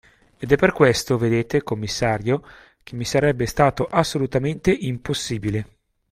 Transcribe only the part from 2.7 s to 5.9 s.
che mi sarebbe stato assolutamente impossibile.